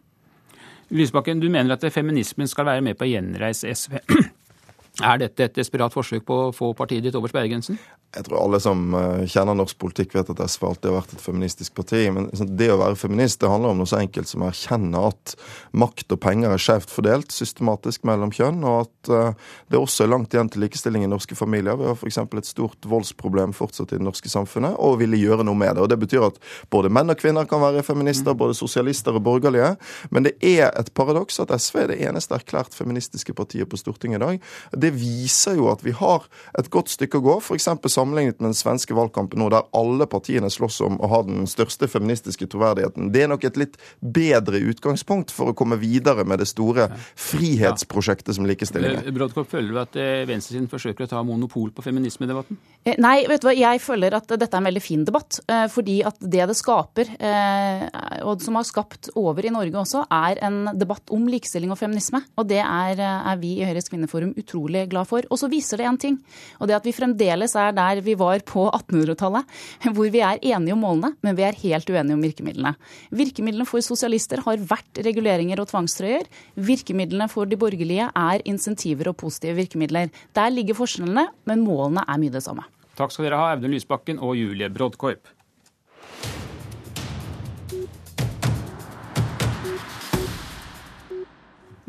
Lysbakken, 0.92 1.40
du 1.40 1.48
mener 1.50 1.78
at 1.78 1.94
feminismen 1.94 2.50
skal 2.52 2.68
være 2.68 2.84
med 2.84 2.98
på 3.00 3.08
å 3.08 3.12
gjenreise 3.14 3.72
SV. 3.72 4.02
Er 5.00 5.22
dette 5.22 5.46
et 5.48 5.56
desperat 5.56 5.94
forsøk 5.96 6.26
på 6.28 6.38
å 6.48 6.52
få 6.56 6.74
partiet 6.76 7.06
ditt 7.06 7.16
over 7.16 7.32
sperregrensen? 7.32 7.78
Jeg 8.12 8.26
tror 8.28 8.42
alle 8.42 8.58
som 8.60 8.92
uh, 8.92 9.22
kjenner 9.24 9.56
norsk 9.56 9.78
politikk, 9.80 10.18
vet 10.18 10.28
at 10.34 10.42
SV 10.44 10.66
alltid 10.68 10.90
har 10.90 10.98
vært 10.98 11.14
et 11.16 11.24
feministisk 11.24 11.78
parti. 11.78 12.02
Men 12.12 12.28
det 12.60 12.68
å 12.74 12.80
være 12.82 13.00
feminist 13.00 13.40
det 13.40 13.48
handler 13.48 13.72
om 13.72 13.80
noe 13.80 13.88
så 13.88 14.02
enkelt 14.02 14.28
som 14.28 14.44
å 14.44 14.50
erkjenne 14.50 15.04
at 15.08 15.36
makt 15.72 16.12
og 16.12 16.20
penger 16.20 16.52
er 16.52 16.60
skjevt 16.60 16.92
fordelt 16.92 17.32
systematisk 17.32 18.04
mellom 18.10 18.34
kjønn, 18.36 18.60
og 18.68 18.82
at 18.84 19.12
uh, 19.16 19.54
det 19.72 19.80
også 19.80 20.04
er 20.04 20.12
langt 20.12 20.36
igjen 20.36 20.52
til 20.52 20.66
likestilling 20.66 21.06
i 21.08 21.12
norske 21.14 21.38
familier. 21.40 21.80
Vi 21.80 21.88
har 21.88 21.96
f.eks. 21.96 22.20
et 22.20 22.52
stort 22.52 22.90
voldsproblem 22.92 23.56
fortsatt 23.56 23.96
i 23.96 24.02
det 24.02 24.04
norske 24.10 24.34
samfunnet, 24.34 24.76
og 24.76 25.00
ville 25.00 25.22
gjøre 25.22 25.48
noe 25.48 25.56
med 25.56 25.80
det. 25.80 25.88
Og 25.88 25.90
Det 25.94 26.02
betyr 26.04 26.28
at 26.28 26.44
både 26.76 26.92
menn 26.92 27.16
og 27.16 27.24
kvinner 27.24 27.48
kan 27.48 27.64
være 27.64 27.86
feminister, 27.88 28.36
både 28.36 28.60
sosialister 28.60 29.16
og 29.16 29.24
borgerlige. 29.24 29.72
Men 30.12 30.28
det 30.28 30.36
er 30.44 30.68
et 30.76 30.92
paradoks 31.00 31.40
at 31.46 31.56
SV 31.56 31.86
er 31.86 31.94
det 31.94 32.02
eneste 32.12 32.36
erklært 32.36 32.76
feministiske 32.76 33.40
partiet 33.40 33.72
på 33.72 33.80
Stortinget 33.80 34.20
i 34.20 34.26
dag. 34.28 34.52
Det 34.82 34.92
viser 34.96 35.58
jo 35.60 35.70
at 35.72 35.84
vi 35.86 35.94
har 35.96 36.26
et 36.60 36.70
godt 36.74 36.92
stykke 36.94 37.20
å 37.20 37.26
gå. 37.26 37.38
Eksempel 37.56 37.92
sammenlignet 37.92 38.40
med 38.40 38.52
den 38.52 38.58
svenske 38.58 38.96
valgkampen 38.98 39.42
nå, 39.42 39.50
der 39.54 39.68
alle 39.78 40.08
partiene 40.10 40.50
slåss 40.52 40.82
om 40.86 40.98
å 41.02 41.10
ha 41.12 41.22
den 41.28 41.46
største 41.50 41.90
feministiske 41.92 42.48
troverdigheten. 42.52 43.12
Det 43.14 43.26
er 43.26 43.32
nok 43.32 43.46
et 43.48 43.60
litt 43.60 43.78
bedre 44.00 44.62
utgangspunkt 44.72 45.34
for 45.36 45.52
å 45.52 45.56
komme 45.58 45.78
videre 45.82 46.26
med 46.28 46.42
det 46.42 46.50
store 46.50 46.90
frihetsprosjektet 47.20 48.38
som 48.38 48.48
likestilling 48.50 49.00
er. 49.02 49.12
Brodkorp, 49.16 49.50
føler 49.52 49.74
du 49.74 49.82
at 49.82 49.98
eh, 50.00 50.24
venstresiden 50.30 50.70
forsøker 50.72 51.08
å 51.08 51.12
ta 51.12 51.22
monopol 51.26 51.72
på 51.76 51.86
feminismedebatten? 51.86 52.60
Eh, 52.84 52.98
nei, 53.02 53.22
vet 53.30 53.44
du 53.44 53.50
hva, 53.50 53.56
jeg 53.58 53.84
føler 53.84 54.18
at 54.18 54.32
dette 54.32 54.50
er 54.50 54.62
en 54.62 54.70
veldig 54.72 54.84
fin 54.84 55.06
debatt. 55.08 55.42
Eh, 55.46 55.68
fordi 55.72 56.00
at 56.08 56.18
det 56.22 56.48
det 56.52 56.58
skaper, 56.58 57.12
og 58.26 58.42
som 58.42 58.56
har 58.58 58.66
skapt 58.66 59.12
over 59.20 59.46
i 59.46 59.52
Norge 59.54 59.78
også, 59.78 60.02
er 60.12 60.40
en 60.44 60.72
debatt 60.76 61.12
om 61.14 61.28
likestilling 61.30 61.72
og 61.72 61.78
feminisme. 61.80 62.24
Og 62.42 62.48
det 62.50 62.60
er, 62.64 63.00
er 63.00 63.38
vi 63.40 63.54
i 63.60 63.68
Høyres 63.68 63.92
kvinneforum 63.92 64.34
utrolig 64.42 64.71
glad 64.92 65.10
for. 65.10 65.26
Og 65.30 65.40
så 65.42 65.50
viser 65.52 65.82
det 65.82 65.88
én 65.90 66.00
ting, 66.00 66.18
og 66.60 66.70
det 66.70 66.78
at 66.78 66.88
vi 66.88 66.96
fremdeles 66.96 67.56
er 67.60 67.74
der 67.76 68.02
vi 68.06 68.16
var 68.20 68.44
på 68.48 68.68
1800-tallet, 68.70 69.58
hvor 69.96 70.12
vi 70.14 70.24
er 70.24 70.42
enige 70.42 70.76
om 70.76 70.84
målene, 70.86 71.14
men 71.22 71.38
vi 71.38 71.46
er 71.48 71.60
helt 71.64 71.90
uenige 71.90 72.18
om 72.18 72.26
virkemidlene. 72.26 72.76
Virkemidlene 73.12 73.68
for 73.70 73.84
sosialister 73.86 74.44
har 74.46 74.62
vært 74.72 75.04
reguleringer 75.06 75.62
og 75.62 75.72
tvangstrøyer. 75.72 76.30
Virkemidlene 76.56 77.30
for 77.32 77.50
de 77.50 77.60
borgerlige 77.60 78.10
er 78.12 78.46
insentiver 78.46 79.12
og 79.12 79.20
positive 79.22 79.58
virkemidler. 79.60 80.12
Der 80.38 80.54
ligger 80.54 80.78
forskjellene, 80.78 81.28
men 81.50 81.66
målene 81.66 82.06
er 82.08 82.22
mye 82.22 82.34
det 82.34 82.46
samme. 82.46 82.68
Takk 82.98 83.14
skal 83.14 83.30
dere 83.30 83.40
ha, 83.40 83.54
Audun 83.56 83.72
Lysbakken 83.74 84.20
og 84.22 84.36
Julie 84.38 84.70
Brodkorp. 84.70 85.30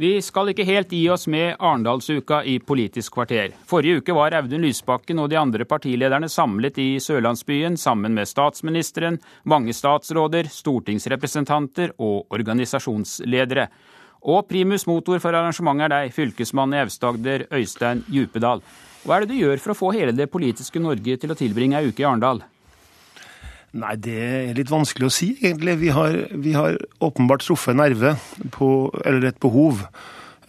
Vi 0.01 0.23
skal 0.25 0.49
ikke 0.49 0.65
helt 0.65 0.93
gi 0.95 1.03
oss 1.13 1.27
med 1.29 1.59
Arendalsuka 1.61 2.39
i 2.49 2.55
Politisk 2.65 3.13
kvarter. 3.13 3.53
Forrige 3.69 4.01
uke 4.01 4.15
var 4.17 4.33
Audun 4.39 4.65
Lysbakken 4.65 5.21
og 5.21 5.29
de 5.29 5.37
andre 5.37 5.67
partilederne 5.69 6.31
samlet 6.33 6.81
i 6.81 6.87
sørlandsbyen 6.97 7.77
sammen 7.77 8.17
med 8.17 8.31
statsministeren, 8.31 9.19
mange 9.45 9.75
statsråder, 9.77 10.49
stortingsrepresentanter 10.49 11.93
og 12.01 12.33
organisasjonsledere. 12.33 13.67
Og 14.33 14.47
primus 14.49 14.87
motor 14.89 15.21
for 15.21 15.37
arrangementet 15.37 15.91
er 15.91 15.93
deg, 15.93 16.17
fylkesmann 16.17 16.73
i 16.73 16.81
Aust-Agder, 16.87 17.45
Øystein 17.53 18.01
Djupedal. 18.09 18.65
Hva 19.05 19.19
er 19.19 19.27
det 19.27 19.35
du 19.35 19.43
gjør 19.43 19.61
for 19.61 19.75
å 19.75 19.77
få 19.77 19.93
hele 19.93 20.17
det 20.17 20.31
politiske 20.33 20.81
Norge 20.81 21.19
til 21.21 21.35
å 21.35 21.37
tilbringe 21.37 21.77
ei 21.77 21.93
uke 21.93 22.01
i 22.01 22.09
Arendal? 22.09 22.41
Nei, 23.73 23.95
det 23.97 24.17
er 24.21 24.57
litt 24.57 24.69
vanskelig 24.69 25.09
å 25.09 25.13
si, 25.13 25.31
egentlig. 25.41 25.79
Vi 25.81 25.93
har, 25.97 26.17
vi 26.37 26.53
har 26.53 26.77
åpenbart 27.01 27.45
truffet 27.47 27.79
nerve, 27.79 28.17
på, 28.53 28.69
eller 29.01 29.31
et 29.31 29.39
behov. 29.41 29.81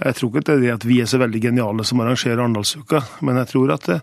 Jeg 0.03 0.17
tror 0.17 0.31
ikke 0.31 0.41
det 0.43 0.53
er 0.53 0.63
det 0.63 0.71
at 0.73 0.85
vi 0.89 0.97
er 0.99 1.07
så 1.07 1.19
veldig 1.21 1.39
geniale 1.39 1.85
som 1.87 2.01
arrangerer 2.03 2.41
Arendalsuka, 2.41 2.99
men 3.23 3.37
jeg 3.39 3.51
tror 3.53 3.71
at 3.75 3.87
eh, 3.93 4.01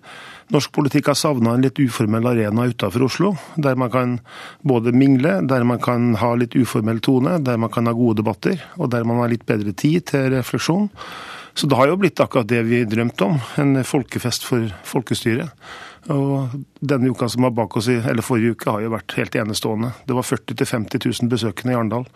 norsk 0.55 0.73
politikk 0.73 1.11
har 1.11 1.19
savna 1.19 1.53
en 1.53 1.67
litt 1.67 1.81
uformell 1.83 2.31
arena 2.31 2.65
utenfor 2.71 3.05
Oslo, 3.05 3.33
der 3.61 3.77
man 3.77 3.91
kan 3.93 4.15
både 4.65 4.95
mingle, 4.97 5.41
der 5.50 5.67
man 5.69 5.83
kan 5.83 6.15
ha 6.23 6.31
litt 6.41 6.57
uformell 6.57 7.03
tone, 7.05 7.37
der 7.45 7.61
man 7.61 7.75
kan 7.75 7.91
ha 7.91 7.97
gode 7.97 8.23
debatter, 8.23 8.62
og 8.79 8.89
der 8.95 9.05
man 9.05 9.21
har 9.21 9.35
litt 9.35 9.45
bedre 9.50 9.75
tid 9.77 10.07
til 10.15 10.31
refleksjon. 10.39 10.89
Så 11.61 11.69
det 11.69 11.76
har 11.76 11.90
jo 11.90 11.99
blitt 12.00 12.21
akkurat 12.25 12.49
det 12.49 12.62
vi 12.64 12.79
drømte 12.88 13.26
om, 13.26 13.35
en 13.61 13.83
folkefest 13.85 14.47
for 14.49 14.71
folkestyret. 14.88 15.50
Og 16.09 16.55
denne 16.81 17.11
uka 17.12 17.26
som 17.29 17.45
var 17.45 17.52
bak 17.52 17.75
oss, 17.76 17.90
eller 17.93 18.25
forrige 18.25 18.55
uke, 18.57 18.73
har 18.73 18.81
jo 18.81 18.93
vært 18.95 19.12
helt 19.19 19.37
enestående. 19.37 19.90
Det 20.09 20.17
var 20.17 20.25
40 20.25 20.57
000-50 20.57 21.05
000 21.21 21.29
besøkende 21.29 21.75
i 21.75 21.76
Arendal. 21.76 22.09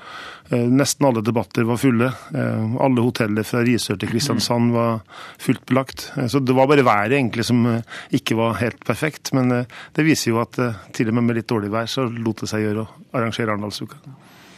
Eh, 0.49 0.65
nesten 0.65 1.11
alle 1.11 1.21
debatter 1.21 1.69
var 1.69 1.83
fulle. 1.83 2.09
Eh, 2.33 2.79
alle 2.87 3.05
hoteller 3.05 3.45
fra 3.45 3.61
Risør 3.69 4.01
til 4.01 4.15
Kristiansand 4.15 4.73
var 4.73 5.05
fullt 5.45 5.67
belagt. 5.69 6.07
Eh, 6.17 6.31
så 6.33 6.41
det 6.41 6.57
var 6.57 6.73
bare 6.73 6.89
været 6.89 7.19
egentlig 7.19 7.45
som 7.45 7.61
ikke 8.17 8.41
var 8.41 8.57
helt 8.65 8.81
perfekt. 8.89 9.35
Men 9.37 9.53
det 9.69 10.09
viser 10.09 10.33
jo 10.33 10.41
at 10.41 10.57
til 10.97 11.13
og 11.13 11.21
med 11.21 11.29
med 11.29 11.43
litt 11.43 11.53
dårlig 11.53 11.75
vær 11.77 11.85
så 11.85 12.09
lot 12.09 12.41
det 12.41 12.49
seg 12.49 12.65
gjøre 12.65 12.87
å 12.87 13.19
arrangere 13.21 13.53
Arendalsuka. 13.53 14.01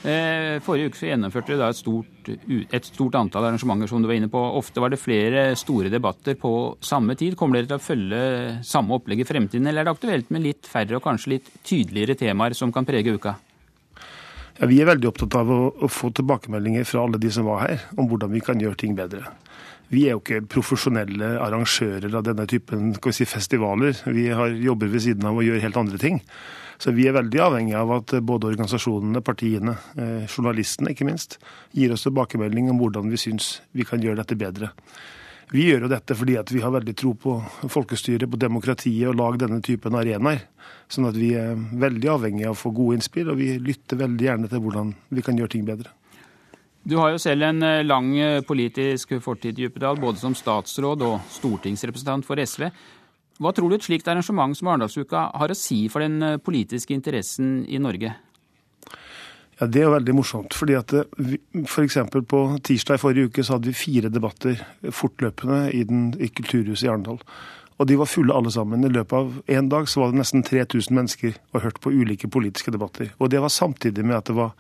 Eh, 0.07 0.61
forrige 0.63 0.93
uke 0.93 1.09
gjennomførte 1.09 1.57
dere 1.57 1.73
et 1.73 1.79
stort, 1.81 2.29
et 2.31 2.85
stort 2.87 3.17
antall 3.19 3.49
arrangementer, 3.49 3.89
som 3.91 4.05
du 4.05 4.07
var 4.07 4.15
inne 4.15 4.31
på. 4.31 4.39
Ofte 4.39 4.79
var 4.83 4.93
det 4.93 5.01
flere 5.03 5.49
store 5.59 5.91
debatter 5.91 6.37
på 6.39 6.53
samme 6.79 7.17
tid. 7.19 7.35
Kommer 7.39 7.59
dere 7.59 7.73
til 7.73 7.81
å 7.81 7.83
følge 7.83 8.21
samme 8.67 8.95
opplegg 8.95 9.25
i 9.25 9.27
fremtiden, 9.27 9.67
eller 9.67 9.83
er 9.83 9.89
det 9.89 9.97
aktuelt 9.97 10.31
med 10.31 10.45
litt 10.45 10.71
færre 10.71 11.01
og 11.01 11.03
kanskje 11.09 11.33
litt 11.35 11.51
tydeligere 11.67 12.15
temaer 12.21 12.55
som 12.55 12.71
kan 12.75 12.87
prege 12.87 13.17
uka? 13.19 13.35
Ja, 14.61 14.69
vi 14.71 14.79
er 14.81 14.89
veldig 14.89 15.11
opptatt 15.11 15.35
av 15.41 15.51
å, 15.51 15.61
å 15.75 15.91
få 15.91 16.13
tilbakemeldinger 16.15 16.87
fra 16.89 17.03
alle 17.03 17.19
de 17.21 17.33
som 17.35 17.49
var 17.51 17.67
her, 17.67 17.83
om 17.99 18.07
hvordan 18.07 18.31
vi 18.33 18.45
kan 18.47 18.63
gjøre 18.63 18.79
ting 18.79 18.95
bedre. 18.97 19.27
Vi 19.93 20.07
er 20.07 20.17
jo 20.17 20.21
ikke 20.23 20.43
profesjonelle 20.51 21.37
arrangører 21.45 22.11
av 22.19 22.25
denne 22.27 22.47
typen 22.51 22.95
si, 23.15 23.27
festivaler. 23.29 23.95
Vi 24.11 24.29
har, 24.35 24.51
jobber 24.51 24.91
ved 24.91 25.05
siden 25.05 25.29
av 25.29 25.39
og 25.39 25.47
gjør 25.47 25.63
helt 25.63 25.79
andre 25.79 26.01
ting. 26.03 26.23
Så 26.83 26.93
vi 26.93 27.07
er 27.09 27.15
veldig 27.17 27.41
avhengig 27.41 27.77
av 27.79 27.93
at 27.95 28.17
både 28.27 28.51
organisasjonene, 28.51 29.23
partiene, 29.25 29.77
eh, 29.97 30.27
journalistene 30.27 30.93
ikke 30.93 31.07
minst, 31.09 31.39
gir 31.73 31.95
oss 31.95 32.05
tilbakemelding 32.05 32.69
om 32.73 32.83
hvordan 32.83 33.09
vi 33.13 33.21
syns 33.21 33.61
vi 33.73 33.87
kan 33.89 34.03
gjøre 34.03 34.21
dette 34.21 34.37
bedre. 34.37 34.75
Vi 35.55 35.69
gjør 35.69 35.87
jo 35.87 35.93
dette 35.93 36.17
fordi 36.19 36.37
vi 36.51 36.61
har 36.65 36.75
veldig 36.75 36.95
tro 36.99 37.15
på 37.15 37.37
folkestyret, 37.71 38.27
på 38.29 38.41
demokratiet, 38.43 39.07
og 39.09 39.17
lag 39.17 39.39
denne 39.39 39.63
typen 39.63 39.95
arenaer. 39.95 40.43
Sånn 40.91 41.07
at 41.09 41.17
vi 41.17 41.31
er 41.39 41.55
veldig 41.55 42.11
avhengig 42.11 42.49
av 42.49 42.57
å 42.57 42.59
få 42.59 42.75
gode 42.75 42.99
innspill, 42.99 43.31
og 43.31 43.39
vi 43.39 43.55
lytter 43.63 44.03
veldig 44.03 44.27
gjerne 44.27 44.51
til 44.51 44.65
hvordan 44.65 44.93
vi 45.15 45.25
kan 45.25 45.39
gjøre 45.39 45.55
ting 45.55 45.65
bedre. 45.69 45.95
Du 46.87 46.95
har 47.01 47.11
jo 47.11 47.19
selv 47.19 47.43
en 47.43 47.65
eh, 47.67 47.83
lang 47.83 48.13
eh, 48.15 48.43
politisk 48.47 49.17
fortid, 49.23 49.59
Djupedal, 49.59 49.99
både 49.99 50.21
som 50.21 50.37
statsråd 50.39 51.03
og 51.03 51.17
stortingsrepresentant 51.35 52.27
for 52.29 52.39
SV. 52.39 52.69
Hva 53.43 53.53
tror 53.53 53.73
du 53.73 53.77
et 53.77 53.89
slikt 53.89 54.07
arrangement 54.07 54.55
som 54.55 54.71
Arendalsuka 54.71 55.25
har 55.35 55.51
å 55.51 55.59
si 55.59 55.81
for 55.91 56.05
den 56.05 56.23
eh, 56.23 56.39
politiske 56.39 56.95
interessen 56.95 57.65
i 57.67 57.83
Norge? 57.83 58.15
Ja, 59.59 59.67
Det 59.67 59.83
er 59.83 59.89
jo 59.89 59.97
veldig 59.97 60.15
morsomt. 60.15 60.55
fordi 60.55 60.79
at 60.79 60.95
F.eks. 61.67 61.99
For 62.13 62.23
på 62.23 62.47
tirsdag 62.63 63.01
i 63.01 63.03
forrige 63.03 63.33
uke 63.33 63.43
så 63.43 63.57
hadde 63.57 63.73
vi 63.73 63.79
fire 63.83 64.13
debatter 64.13 64.63
fortløpende 64.87 65.73
i, 65.75 65.83
den, 65.89 66.13
i 66.23 66.31
Kulturhuset 66.31 66.87
i 66.87 66.93
Arendal. 66.93 67.19
Og 67.81 67.89
de 67.91 67.97
var 67.99 68.07
fulle 68.07 68.37
alle 68.37 68.53
sammen. 68.55 68.87
I 68.87 68.95
løpet 68.95 69.17
av 69.17 69.41
én 69.51 69.67
dag 69.73 69.89
så 69.91 70.05
var 70.05 70.13
det 70.13 70.23
nesten 70.23 70.47
3000 70.47 70.95
mennesker 70.95 71.35
og 71.51 71.65
hørt 71.67 71.83
på 71.83 71.91
ulike 71.91 72.31
politiske 72.31 72.71
debatter. 72.71 73.11
Og 73.19 73.33
det 73.33 73.43
var 73.43 73.51
samtidig 73.51 74.07
med 74.07 74.21
at 74.21 74.31
det 74.31 74.39
var 74.39 74.55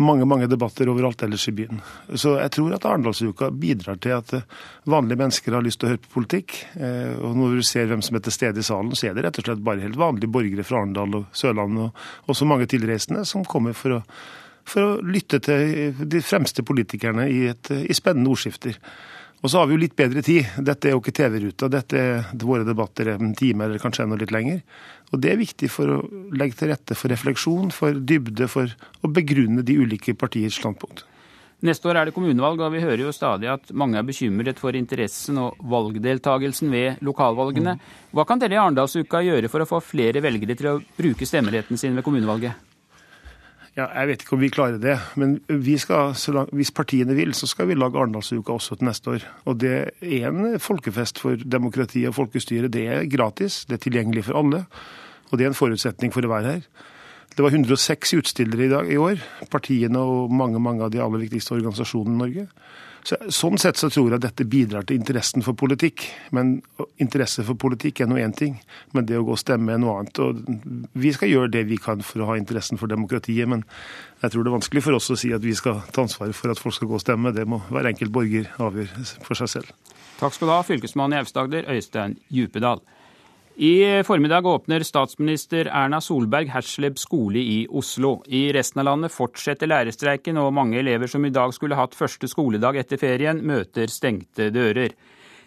mange 0.00 0.26
mange 0.28 0.48
debatter 0.48 0.88
overalt 0.88 1.22
ellers 1.22 1.44
i 1.48 1.54
byen. 1.56 1.80
Så 2.14 2.36
jeg 2.38 2.52
tror 2.54 2.74
at 2.76 2.86
Arendalsuka 2.88 3.50
bidrar 3.50 3.98
til 4.02 4.14
at 4.16 4.34
eh, 4.38 4.44
vanlige 4.88 5.20
mennesker 5.20 5.56
har 5.56 5.64
lyst 5.64 5.82
til 5.82 5.88
å 5.88 5.92
høre 5.92 6.02
på 6.04 6.14
politikk. 6.16 6.56
Eh, 6.76 7.14
og 7.20 7.36
når 7.38 7.58
du 7.58 7.66
ser 7.66 7.90
hvem 7.90 8.04
som 8.04 8.16
er 8.16 8.24
til 8.24 8.36
stede 8.36 8.62
i 8.62 8.66
salen, 8.66 8.94
så 8.96 9.10
er 9.10 9.16
det 9.16 9.26
rett 9.26 9.40
og 9.42 9.48
slett 9.48 9.64
bare 9.64 9.84
helt 9.84 10.00
vanlige 10.00 10.32
borgere 10.32 10.66
fra 10.66 10.80
Arendal 10.80 11.18
og 11.20 11.26
Sørlandet, 11.36 12.04
og 12.24 12.34
også 12.34 12.48
mange 12.48 12.68
tilreisende, 12.70 13.26
som 13.28 13.44
kommer 13.48 13.76
for 13.76 13.98
å, 13.98 14.02
for 14.68 14.86
å 14.86 15.00
lytte 15.04 15.42
til 15.44 15.96
de 16.00 16.22
fremste 16.24 16.64
politikerne 16.66 17.28
i, 17.28 17.44
et, 17.52 17.72
i 17.82 17.96
spennende 17.96 18.32
ordskifter. 18.32 18.78
Og 19.42 19.50
så 19.50 19.58
har 19.58 19.66
vi 19.66 19.74
jo 19.74 19.82
litt 19.82 19.96
bedre 19.98 20.22
tid. 20.22 20.46
Dette 20.62 20.88
er 20.88 20.94
jo 20.94 21.00
ikke 21.02 21.14
TV-ruta. 21.18 21.66
Dette 21.70 21.98
er 21.98 22.42
våre 22.46 22.66
debatter 22.66 23.10
en 23.16 23.32
time 23.34 23.66
eller 23.66 23.82
kanskje 23.82 24.06
enda 24.06 24.18
litt 24.20 24.34
lenger. 24.34 24.60
Og 25.10 25.22
det 25.22 25.32
er 25.32 25.40
viktig 25.40 25.70
for 25.70 25.90
å 25.90 26.02
legge 26.38 26.60
til 26.60 26.70
rette 26.70 26.96
for 26.96 27.10
refleksjon, 27.10 27.72
for 27.74 27.98
dybde, 27.98 28.46
for 28.48 28.70
å 29.02 29.10
begrunne 29.10 29.66
de 29.66 29.80
ulike 29.82 30.14
partiers 30.18 30.60
standpunkt. 30.62 31.02
Neste 31.62 31.86
år 31.90 31.98
er 31.98 32.08
det 32.08 32.14
kommunevalg, 32.16 32.58
og 32.58 32.72
vi 32.74 32.82
hører 32.82 33.04
jo 33.04 33.14
stadig 33.14 33.50
at 33.50 33.68
mange 33.78 33.98
er 33.98 34.06
bekymret 34.06 34.58
for 34.58 34.74
interessen 34.74 35.38
og 35.38 35.60
valgdeltagelsen 35.70 36.72
ved 36.74 37.04
lokalvalgene. 37.06 37.76
Hva 38.10 38.24
kan 38.26 38.42
dere 38.42 38.56
i 38.56 38.62
Arendalsuka 38.62 39.22
gjøre 39.22 39.50
for 39.50 39.62
å 39.62 39.68
få 39.70 39.78
flere 39.92 40.22
velgere 40.24 40.58
til 40.58 40.70
å 40.72 40.80
bruke 40.98 41.26
stemmeretten 41.28 41.78
sin 41.78 41.94
ved 41.98 42.06
kommunevalget? 42.06 42.71
Ja, 43.72 43.86
jeg 43.88 44.08
vet 44.10 44.22
ikke 44.22 44.34
om 44.36 44.42
vi 44.42 44.50
klarer 44.52 44.76
det, 44.76 44.98
men 45.16 45.38
vi 45.48 45.78
skal, 45.80 46.12
langt, 46.36 46.50
hvis 46.52 46.74
partiene 46.76 47.14
vil, 47.16 47.30
så 47.32 47.46
skal 47.48 47.70
vi 47.70 47.76
lage 47.78 47.96
Arendalsuka 47.96 48.52
også 48.52 48.76
til 48.76 48.90
neste 48.90 49.14
år. 49.14 49.24
Og 49.48 49.56
det 49.62 49.76
er 50.04 50.26
en 50.28 50.58
folkefest 50.60 51.22
for 51.22 51.40
demokrati 51.40 52.02
og 52.04 52.18
folkestyret. 52.18 52.68
Det 52.74 52.84
er 52.84 53.08
gratis, 53.08 53.62
det 53.64 53.78
er 53.78 53.84
tilgjengelig 53.86 54.26
for 54.28 54.42
alle. 54.42 54.66
Og 55.30 55.38
det 55.38 55.46
er 55.46 55.54
en 55.54 55.56
forutsetning 55.56 56.12
for 56.12 56.28
å 56.28 56.34
være 56.34 56.52
her. 56.58 56.66
Det 57.32 57.40
var 57.40 57.56
106 57.56 58.12
utstillere 58.18 58.66
i 58.66 58.72
dag 58.74 58.92
i 58.92 59.00
år. 59.00 59.24
Partiene 59.48 60.04
og 60.04 60.32
mange 60.36 60.60
mange 60.60 60.84
av 60.84 60.92
de 60.92 61.00
aller 61.00 61.24
viktigste 61.24 61.56
organisasjonene 61.56 62.18
i 62.18 62.22
Norge. 62.26 62.48
Så, 63.02 63.16
sånn 63.34 63.58
sett 63.58 63.80
så 63.80 63.88
tror 63.90 64.12
jeg 64.12 64.20
at 64.20 64.24
dette 64.28 64.46
bidrar 64.46 64.84
til 64.86 65.00
interessen 65.00 65.42
for 65.42 65.58
politikk. 65.58 66.04
Men 66.36 66.54
interesse 67.02 67.42
for 67.46 67.58
politikk 67.58 68.02
er 68.02 68.10
nå 68.10 68.20
én 68.22 68.34
ting, 68.36 68.60
men 68.94 69.08
det 69.08 69.18
å 69.18 69.24
gå 69.26 69.34
og 69.34 69.40
stemme 69.42 69.74
er 69.74 69.80
noe 69.82 69.96
annet. 69.98 70.20
Og 70.22 70.92
vi 70.94 71.10
skal 71.14 71.32
gjøre 71.32 71.50
det 71.56 71.64
vi 71.70 71.80
kan 71.82 72.04
for 72.06 72.22
å 72.22 72.30
ha 72.30 72.38
interessen 72.38 72.78
for 72.78 72.92
demokratiet, 72.92 73.50
men 73.50 73.64
jeg 74.22 74.34
tror 74.34 74.44
det 74.44 74.52
er 74.52 74.58
vanskelig 74.58 74.84
for 74.86 74.98
oss 74.98 75.10
å 75.10 75.18
si 75.18 75.32
at 75.34 75.42
vi 75.42 75.54
skal 75.58 75.82
ta 75.90 76.06
ansvaret 76.06 76.36
for 76.38 76.54
at 76.54 76.62
folk 76.62 76.78
skal 76.78 76.92
gå 76.92 76.98
og 77.00 77.02
stemme. 77.02 77.34
Det 77.34 77.48
må 77.48 77.58
hver 77.72 77.90
enkelt 77.90 78.14
borger 78.14 78.50
avgjøre 78.62 79.06
for 79.26 79.38
seg 79.38 79.50
selv. 79.56 79.74
Takk 80.22 80.36
skal 80.36 80.46
du 80.46 80.54
ha, 80.54 80.62
fylkesmann 80.62 81.16
i 81.16 81.18
Aust-Agder, 81.18 81.66
Øystein 81.74 82.14
Djupedal. 82.30 82.84
I 83.56 84.02
formiddag 84.02 84.46
åpner 84.46 84.80
statsminister 84.80 85.66
Erna 85.66 86.00
Solberg 86.00 86.48
Hersleb 86.48 86.98
skole 86.98 87.38
i 87.38 87.66
Oslo. 87.70 88.22
I 88.26 88.52
resten 88.52 88.80
av 88.80 88.84
landet 88.84 89.12
fortsetter 89.12 89.68
lærerstreiken, 89.68 90.38
og 90.40 90.54
mange 90.56 90.78
elever 90.80 91.06
som 91.06 91.24
i 91.24 91.30
dag 91.30 91.52
skulle 91.52 91.76
hatt 91.76 91.94
første 91.94 92.30
skoledag 92.32 92.80
etter 92.80 92.96
ferien, 92.96 93.42
møter 93.44 93.92
stengte 93.92 94.48
dører. 94.54 94.96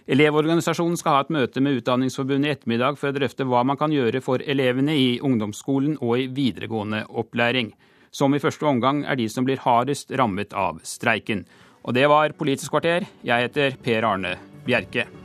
Elevorganisasjonen 0.06 1.02
skal 1.02 1.18
ha 1.18 1.26
et 1.26 1.34
møte 1.34 1.66
med 1.66 1.82
Utdanningsforbundet 1.82 2.52
i 2.52 2.54
ettermiddag 2.54 3.02
for 3.02 3.10
å 3.10 3.18
drøfte 3.18 3.50
hva 3.50 3.66
man 3.66 3.82
kan 3.82 3.94
gjøre 3.94 4.22
for 4.22 4.38
elevene 4.46 4.94
i 4.94 5.12
ungdomsskolen 5.18 5.98
og 5.98 6.20
i 6.22 6.30
videregående 6.30 7.08
opplæring, 7.10 7.74
som 8.14 8.38
i 8.38 8.44
første 8.44 8.70
omgang 8.70 9.02
er 9.10 9.18
de 9.18 9.26
som 9.34 9.50
blir 9.50 9.66
hardest 9.66 10.14
rammet 10.14 10.54
av 10.54 10.78
streiken. 10.86 11.48
Og 11.82 11.98
det 11.98 12.06
var 12.10 12.38
Politisk 12.38 12.78
kvarter. 12.78 13.10
Jeg 13.26 13.50
heter 13.50 13.82
Per 13.82 14.14
Arne 14.14 14.38
Bjerke. 14.66 15.25